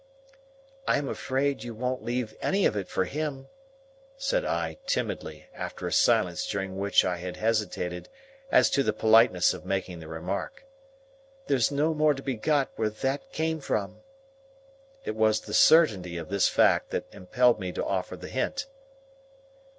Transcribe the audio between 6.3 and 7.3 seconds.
during which I